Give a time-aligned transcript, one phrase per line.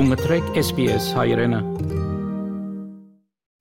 [0.00, 1.58] Դու մտրեք SPS հայրենը։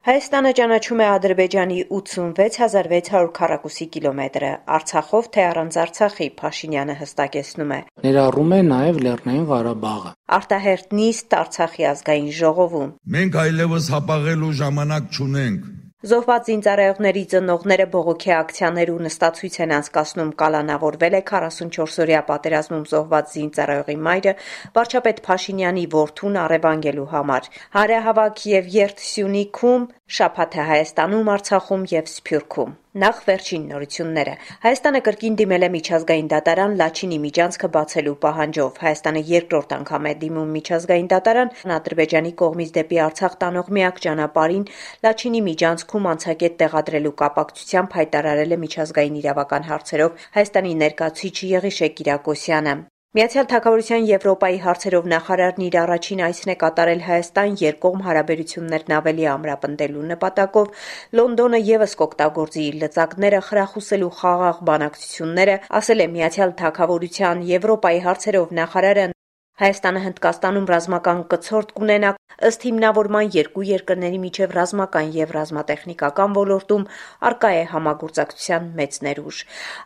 [0.08, 8.56] Հայաստանը ճանաչում է Ադրբեջանի 86600 քառակուսի կիլոմետրը, Արցախով թե առանց Արցախի, Փաշինյանը հստակեցնում է։ Ներառում
[8.56, 15.68] է նաև Լեռնային Ղարաբաղը։ Արտահերտ նիստ Արցախի ազգային ժողովում։ Մենք այլևս հապաղելու ժամանակ չունենք։
[16.00, 23.98] Զոհված զինծառայողների ծնողները բողոքի ակցիաներ ու նստացույց են անցկացնում կալանավորվել է 44-օրյա պատերազմում զոհված զինծառայողի
[24.08, 24.34] մայրը
[24.80, 29.90] վարչապետ Փաշինյանի որդուն առևանգելու համար։ Հարահավաք եւ Երթ Սյունիքում
[30.20, 34.32] շաբաթը Հայաստանում, Արցախում եւ Սփյուռքում։ Նախ վերջին նորությունները։
[34.64, 40.50] Հայաստանը կրկին դիմել է միջազգային դատարան Լաչինի միջանցքը բացելու պահանջով։ Հայաստանը երկրորդ անգամ է դիմում
[40.58, 44.68] միջազգային դատարան Ադրբեջանի կողմից դեպի Արցախ տանող միակ ճանապարհին
[45.06, 52.82] Լաչինի միջանցքում անցակետ տեղադրելու կապակցությամբ հայտարարել է միջազգային իրավական հարցերով Հայաստանի ներկայացուցիչ Եղիշե Կիրակոսյանը։
[53.18, 60.06] Միացյալ Թագավորության Եվրոպայի հարցերով նախարարն իր առաջին այցն է կատարել Հայաստան երկկողմ հարաբերություններն ավելի ամրապնդելու
[60.12, 60.86] նպատակով
[61.18, 69.14] Լոնդոնը եւս կօգտագործի իր լծակները խրախուսելու խաղաղ բանակցությունները, ասել է Միացյալ Թագավորության Եվրոպայի հարցերով նախարարը
[69.60, 72.10] Հայաստանը Հնդկաստանում ռազմական կցորդ կունենա
[72.48, 76.86] ըստ հիմնավորման երկու երկրների միջև ռազմական եւ ռազմատեխնիկական ոլորտում
[77.30, 79.42] արկա է համագործակցության մեծ ներուժ։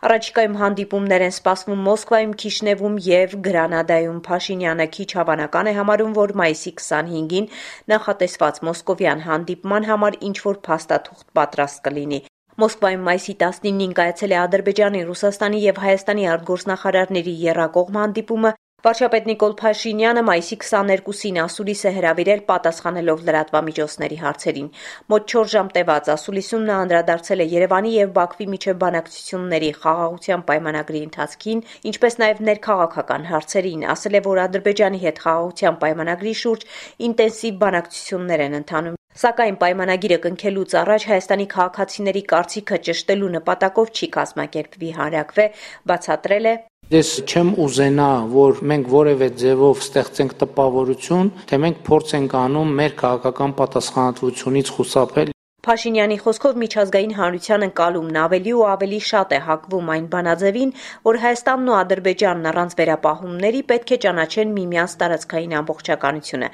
[0.08, 6.72] Առաջիկայում հանդիպումներ են սպասվում Մոսկվայում, Քիշնևում եւ Գրանադայում։ Փաշինյանը քիչ հավանական է համարում, որ մայիսի
[6.78, 7.50] 25-ին
[7.94, 12.20] նախատեսված մոսկովյան հանդիպման համար ինչ որ փաստաթուղթ պատրաստ կլինի։
[12.62, 18.52] Մոսկվայում մայիսի 19-ին կայացել է Ադրբեջանի, Ռուսաստանի եւ Հայաստանի արտգործնախարարների երրակողմ հանդիպումը,
[18.84, 24.66] Վարչապետ Նիկոլ Փաշինյանը մայիսի 22-ին ասուլիս է հրավիրել պատասխանելով լրատվամիջոցների հարցերին։
[25.12, 31.00] Մոտ 4 ժամ տևած ասուլիսում նա անդրադարձել է Երևանի եւ Բաքվի միջև բանակցությունների խաղաղության պայմանագրի
[31.08, 31.62] ընթացքին,
[31.92, 36.68] ինչպես նաեւ ներքաղաքական հարցերին, ասել է, որ Ադրբեջանի հետ խաղաղության պայմանագրի շուրջ
[37.08, 44.90] ինտենսիվ բանակցություններ են ընթանում Սակայն պայմանագիրը կնքելուց առաջ Հայաստանի քաղաքացիների կարծիքը ճշտելու նպատակով չի կազմակերպվի
[44.98, 45.46] հանրակրվե,
[45.90, 46.54] բացատրել է
[46.92, 52.96] Ես չեմ ուզենա, որ մենք որևէ ձևով ստեղծենք տպավորություն, թե մենք փորձ ենք անում մեր
[53.00, 55.33] քաղաքական պատասխանատվությունից խուսափել
[55.64, 60.72] Փաշինյանի խոսքով միջազգային հանրության ընկալումն ավելի ու ավելի շատ է հակվում այն բանաձևին,
[61.08, 66.50] որ Հայաստանն ու Ադրբեջանն առանց վերապահումների պետք է ճանաչեն միմյանց տարածքային ամբողջականությունը։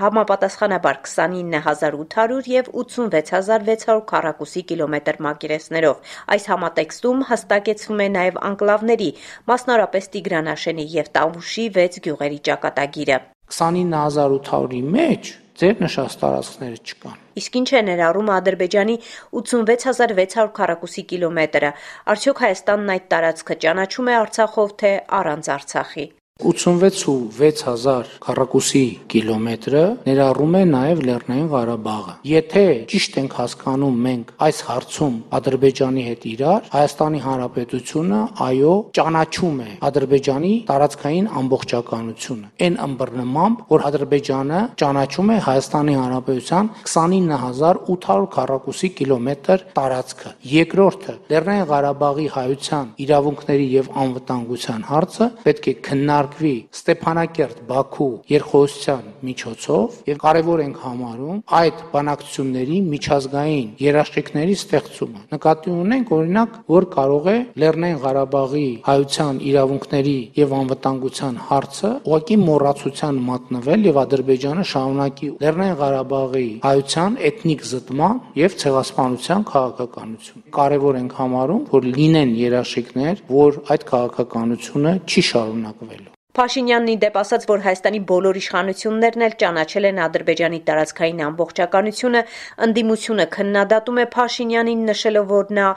[0.00, 9.12] Համապատասխանաբար 29800 եւ 86600 քառակուսի կիլոմետր մակերեսներով։ Այս համատեքստում հստակեցվում է նաեւ անկլավների,
[9.52, 13.22] մասնարապես Տիգրանաշենի եւ Տավուշի 6 գյուղերի ճակատագիրը։
[13.60, 18.96] 29800-ի մեջ ձեր նշած տարածքները չկան։ Իսկ ինչ է ներառում Ադրբեջանի
[19.40, 21.70] 86600 քառակուսի կիլոմետրը։
[22.14, 26.06] Արդյոք Հայաստանն այդ տարածքը ճանաչում է Արցախով թե առանց Արցախի։
[26.42, 28.80] 86,6000 քառակուսի
[29.12, 36.26] կիլոմետրը ներառում է նաև Լեռնային Ղարաբաղը։ Եթե ճիշտ ենք հասկանում մենք այս հարցում Ադրբեջանի հետ
[36.30, 38.18] իրար, Հայաստանի Հանրապետությունը
[38.48, 48.28] այո ճանաչում է Ադրբեջանի տարածքային ամբողջականությունը։ Այն ըմբռնմամբ, որ Ադրբեջանը ճանաչում է Հայաստանի Հանրապետության 29800
[48.34, 56.52] քառակուսի կիլոմետր տարածքը։ Երկրորդը Լեռնային Ղարաբաղի հայության իրավունքների եւ անվտանգության հարցը պետք է քննարկվի քննարկվի
[56.74, 66.12] Ստեփանակերտ Բաքու երկխոսության միջոցով եւ կարեւոր ենք համարում այդ բանակցությունների միջազգային երաշխիքների ստեղծումը։ Նկատի ունենք
[66.16, 74.00] օրինակ, որ կարող է Լեռնային Ղարաբաղի հայության իրավունքների եւ անվտանգության հարցը ուղղակի մոռացության մատնվել եւ
[74.04, 82.34] Ադրբեջանը շարունակի Լեռնային Ղարաբաղի հայության էթնիկ զտման եւ ցեղասպանության քաղաքականություն։ Կարևոր ենք համարում, որ լինեն
[82.44, 89.36] երաշխիքներ, որ այդ քաղաքականությունը չի շարունակվելու։ Փաշինյանն ի դեպ ասաց, որ Հայաստանի բոլոր իշխանություններն էլ
[89.42, 92.22] ճանաչել են Ադրբեջանի տարածքային ամբողջականությունը,
[92.66, 95.68] ընդդիմությունը քննադատում է Փաշինյանին, նշելով, որ նա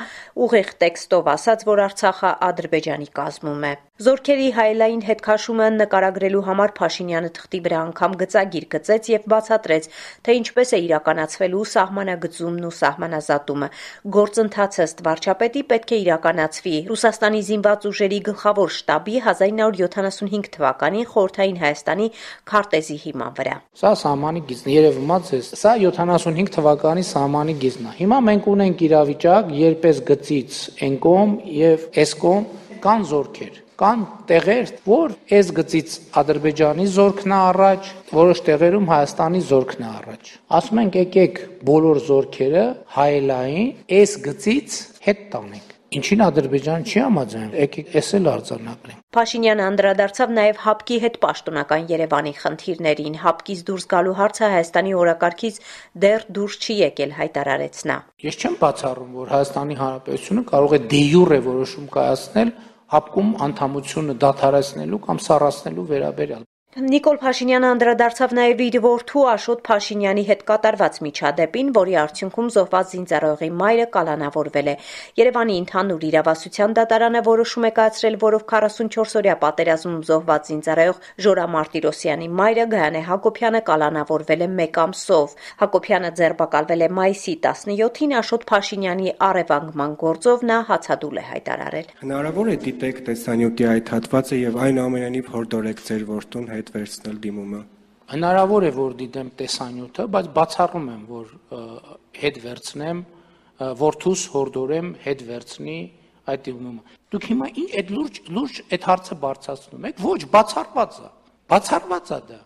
[0.47, 7.59] ուղիղ տեքստով ասաց, որ Արցախը Ադրբեջանի կազմում է։ Զորքերի հայելային հետքաշումը նկարագրելու համար Փաշինյանը թղթի
[7.65, 9.87] վրա անգամ գծագիր գծեց եւ բացատրեց,
[10.27, 13.69] թե ինչպես է իրականացվելու սահմանագծումն ու սահմանազատումը։
[14.17, 21.59] Գործընթացը ըստ վարչապետի պետք է իրականացվի Ռուսաստանի զինված ուժերի գլխավոր շտաբի 1975 2005 թվականին խորթային
[21.61, 22.07] Հայաստանի
[22.47, 27.93] քարտեզի հիման վրա։ Սա սահմանի գիծն երևում է ձեզ։ Սա 75 թվականի սահմանի գիծն է։
[28.01, 32.51] Հիմա մենք ունենք իրավիճակ, երբ էս գծից Էնկոմ եւ Էսկոմ
[32.87, 39.85] կան զորքեր կան տեղեր, որ այս գծից Ադրբեջանի զորքն է առաջ, որոշ տեղերում Հայաստանի զորքն
[39.85, 41.39] է առաջ։ Ասում ենք եկեք
[41.69, 42.67] բոլոր զորքերը
[42.97, 43.71] հայելային
[44.01, 50.57] այս գծից հետ տանենք։ Ինչին Ադրբեջան չի համաձայն, եկեք էս էլ արձանագրենք։ Փաշինյանը անդրադարձավ նաև
[50.63, 55.61] հապկի հետ պաշտոնական Երևանի խնդիրներին։ Հապկից դուրս գալու հարցը Հայաստանի օրակարգից
[56.03, 57.97] դեռ դուրս չի եկել, հայտարարեց նա։
[58.27, 62.53] Ես չեմ բացառում, որ Հայաստանի Հանրապետությունը կարող է դե յուրե որոշում կայացնել
[62.97, 66.45] հապկում անդամությունը դադարեցնելու կամ սառացնելու վերաբերյալ։
[66.77, 73.49] Նիկոլ Փաշինյանը անդրադարձավ նաև իր որդու Աշոտ Փաշինյանի հետ կատարված միջադեպին, որի արդյունքում զոհված զինծառայողի
[73.61, 74.75] մայրը կալանավորվել է։
[75.17, 82.67] Երևանի ընդհանուր իրավասության դատարանը որոշում է կայացրել, որով 44-օրյա պատերազմում զոհված զինծառայող Ժորա Մարտիրոսյանի մայրը
[82.77, 85.35] Գայանե Հակոբյանը կալանավորվել է 1 ամսով։
[85.65, 92.57] Հակոբյանը ձերբակալվել է մայիսի 17-ին Աշոտ Փաշինյանի առևանգման գործով նա հացադուլ է հայտարարել։ Հնարավոր է
[92.67, 97.59] դիտեք տեսանյութի այդ հատվածը եւ այնուամենայնիվ հորդորեք ձեր որդուն հետ հետ վերցնել դիմումը։
[98.07, 101.31] Հնարավոր է որ դիտեմ տեսանյութը, բայց բացառում եմ, որ
[102.17, 102.99] հետ վերցնեմ,
[103.81, 105.77] որդուս հորդորեմ հետ վերցնի
[106.27, 111.09] այդ դիմումը։ Դուք հիմա ինչ այդ լուրջ լուրջ այդ հարցը բարձրացնում եք։ Ոչ, բացառված է։
[111.47, 112.39] Բացառված է դա։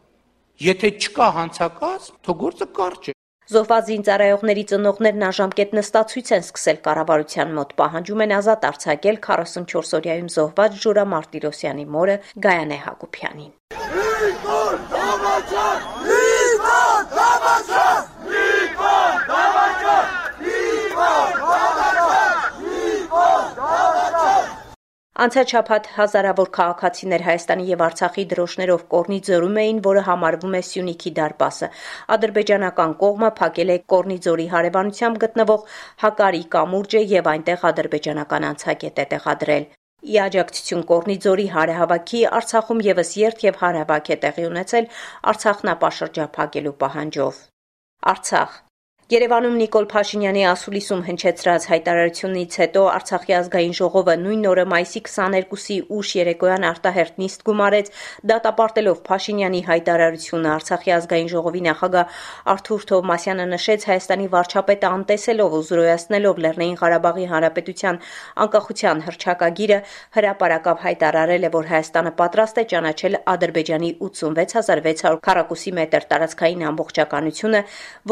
[0.61, 3.15] Եթե չկա հանցակաց, թող գործը կարճ է։
[3.51, 10.81] Զոհված զինծառայողների ծնողներն անժամկետ նստացույց են սկսել կառավարության մոտ, պահանջում են ազատ արձակել 44-օրյայում զոհված
[10.85, 13.80] Ժուրա Մարտիրոսյանի մորը Գայանե Հակոբյանին։
[14.21, 15.85] Նիկոլ Դավաճան!
[16.07, 18.03] Նիկոլ Դավաճան!
[18.33, 20.11] Նիկոլ Դավաճան!
[20.41, 22.35] Նիկոլ Դավաճան!
[22.65, 24.51] Նիկոլ Դավաճան!
[25.25, 31.17] Անցած շաբաթ հազարավոր քաղաքացիներ Հայաստանի եւ Արցախի դրոշներով կորնի ձորում էին, որը համարվում է Սյունիքի
[31.17, 31.73] դարպասը։
[32.17, 35.69] Ադրբեջանական կողմը փակել է Կորնի ձորի հարևանությամբ գտնվող
[36.05, 43.45] Հակարի կամուրջը եւ այնտեղ ադրբեջանական անցակետ է տեղադրել։ Ի աջակցություն Կորնիձորի հարահավաքի Արցախում եւս երթ
[43.45, 44.87] եւ հարահավաք է տեղի ունեցել
[45.31, 47.41] Արցախնապաշրջափակելու պահանջով։
[48.13, 48.55] Արցախ
[49.11, 56.11] Երևանում Նիկոլ Փաշինյանի ասուլիսում հնչեցրած հայտարարությունից հետո Արցախի ազգային ժողովը նույն օրը մայիսի 22-ի ուշ
[56.15, 57.91] երեկոյան արտահերտ նիստ գումարեց,
[58.31, 62.21] դատապարտելով Փաշինյանի հայտարարությունը Արցախի ազգային ժողովի նախագահ
[62.55, 68.01] Արթուր Թովմասյանը նշեց Հայաստանի վարչապետը անտեսելով ու զրոյացնելով Լեռնային Ղարաբաղի Հանրապետության
[68.47, 69.81] անկախության հռչակագիրը
[70.21, 77.63] հրապարակավ հայտարարել է, որ Հայաստանը պատրաստ է ճանաչել Ադրբեջանի 86600 քառակուսի մետր տարածքային ամբողջականությունը,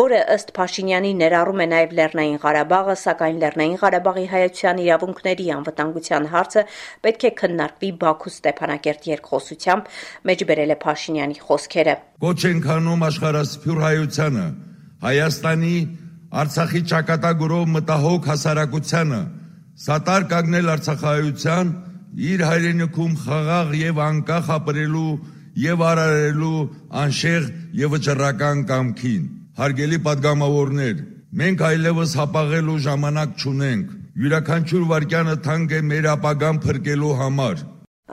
[0.03, 6.25] որը ըստ Փաշինյանի Փաշինյանի ներառում է նաև Լեռնային Ղարաբաղը, սակայն Լեռնային Ղարաբաղի հայության իրավունքների անվտանգության
[6.33, 6.63] հարցը
[7.05, 9.91] պետք է քննարկվի Բաքու Ստեփանակերտ երկխոսությամբ,
[10.29, 11.95] մեջբերել է Փաշինյանի խոսքերը։
[12.25, 14.45] Կոչ ենք անում աշխարհասփյուր հայությանը,
[15.05, 15.75] Հայաստանի
[16.41, 19.21] Արցախի ճակատագրով մտահոգ հասարակությանը
[19.85, 21.75] սատար կանգնել Արցախայության
[22.33, 25.09] իր հայրենիքում խաղաղ եւ անկախ ապրելու
[25.69, 26.55] եւ արարելու
[27.03, 27.51] անշեղ
[27.83, 30.99] եւ վճռական կամքին Հարգելի падգամավորներ,
[31.39, 33.89] մենք այլևս հապաղելու ժամանակ չունենք։
[34.23, 37.63] Յուրաքանչյուր վարքյանը թանկ է մեր ապագան փրկելու համար։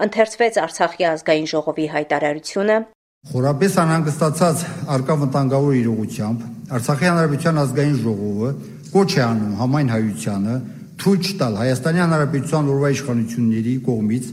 [0.06, 2.78] Ընթերցվեց Արցախի ազգային ժողովի հայտարարությունը,
[3.26, 4.60] Խորապես անհանգստացած
[4.96, 6.42] արկավտանգավոր իրողությամբ
[6.76, 8.50] Արցախի Հանրապետության ազգային ժողովը
[8.92, 10.54] կոչ է անում համայն հայությանը
[11.02, 14.30] թույլ տալ Հայաստանի Հանրապետության օրվա իշխանությունների կողմից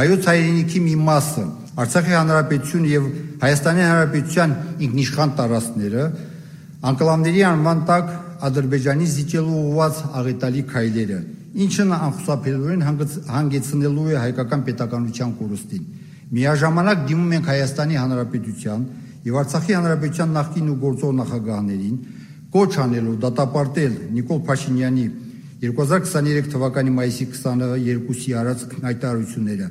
[0.00, 1.46] հայոց հայրենիքի մի մասը
[1.84, 3.08] Արցախի Հանրապետություն եւ
[3.44, 4.54] Հայաստանի Հանրապետության
[4.88, 6.04] ինքնիշխան տարածքները
[6.84, 8.08] Անկլավների անման տակ
[8.44, 11.20] Ադրբեջանի զիջելու ուղված աղետալի քայլերը,
[11.64, 15.86] ինչը անխուսափելիորեն հանգեցնելու է հայկական պետականության կորստին։
[16.34, 18.84] Միաժամանակ դիմում ենք Հայաստանի Հանրապետության
[19.24, 21.96] եւ Արցախի Հանրապետության նախկին ու գործող նախագահներին
[22.54, 25.06] կոչ անելով դատապարտել Նիկոլ Փաշինյանի
[25.64, 29.68] 2023 թվականի մայիսի 22-ի արած հայտարարությունները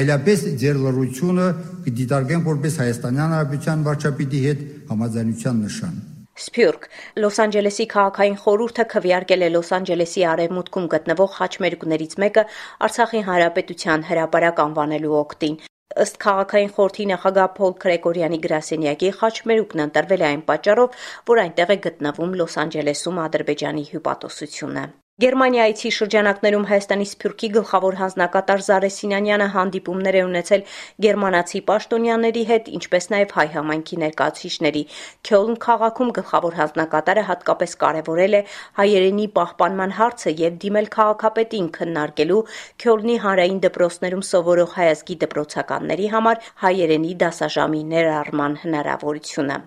[0.00, 1.46] այլապես ձեր լրությունը
[1.86, 6.05] կդիտարկենք որպես Հայաստանի Հանրապետության վարչապետի հետ համաձայնության նշան։
[6.36, 6.82] Սփյուռք.
[7.22, 12.44] Լոս Անջելեսի քաղաքային խորհուրդը քվեարկել է Լոս Անջելեսի արևմուտքում գտնվող խաչմերուկներից մեկը
[12.88, 15.56] Արցախի հանրապետության հրապարակ անվանելու օկտին։
[16.04, 21.00] Ըստ քաղաքային խորհրդի նախագահ Փոլ Քրեկորյանի գրասենյակի խաչմերուկն ընտրվել է այն պատճառով,
[21.32, 24.86] որ այնտեղ է գտնվում Լոս Անջելեսում Ադրբեջանի հյուպատոսությունը։
[25.22, 30.64] Գերմանիայցի շրջանակներում Հայաստանի Սփյուռքի գլխավոր հանձնակատար Զարե Սինանյանը հանդիպումներ է ունեցել
[31.04, 34.82] գերմանացի պաշտոնյաների հետ, ինչպես նաև հայ համայնքի ներկայացուցիչների։
[35.28, 38.42] Քյոլն քաղաքում գլխավոր հանձնակատարը հատկապես կարևորել է
[38.80, 42.42] հայերենի պահպանման հարցը եւ դիմել քաղաքապետին քննարկելու
[42.84, 49.58] Քյոլնի հանրային դպրոցներում սովորող հայազգի դպրոցականների համար հայերենի դասաժամի ներառման հնարավորությունը։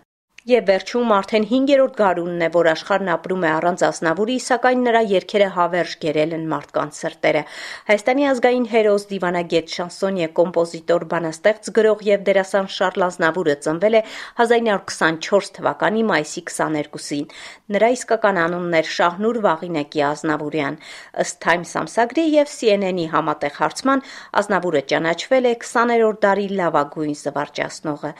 [0.49, 5.49] Եվ վերջում արդեն 5-րդ գարունն է, որ աշխարհն ապրում է առանց Ազնավուրի, սակայն նրա երգերը
[5.53, 7.43] հավերժ գերել են մարդկանց սրտերը։
[7.89, 14.01] Հայաստանի ազգային հերոս, դիվանագետ, շանսոնյե, կոմպոզիտոր, բանաստեղծ, գրող եւ դերասան Շարլ Ազնավուրը ծնվել է
[14.41, 17.29] 1924 թվականի մայիսի 22-ին։
[17.69, 20.79] Նրա իսկական անունն էր Շահնուր Վաղինեկի Ազնավուրյան։
[21.21, 24.03] Ըստ Times ամսագրի եւ CNN-ի համատեղ հարցման
[24.41, 28.13] Ազնավուրը ճանաչվել է 20-րդ դարի լավագույն զվարճացնողը։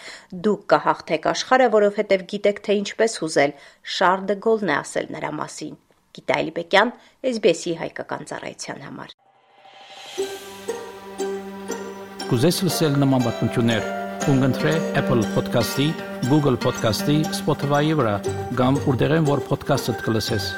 [0.45, 3.53] Դուք կհաղթեք աշխարհը, որովհետեւ եւ գիտեք թե ինչպես հուզել։
[3.95, 5.75] Շարլ դե Գոլն է ասել նրա մասին։
[6.19, 6.91] Գիտա Այլիբեկյան,
[7.31, 9.15] SBS-ի հայկական ծառայության համար։
[12.29, 13.85] Կուզես լսել նման բանություններ,
[14.25, 15.87] կընտրե Apple Podcast-ի,
[16.29, 18.17] Google Podcast-ի, Spotify-ի վրա,
[18.59, 20.51] կամ որտեղեն որ podcast-ը դուք լսես։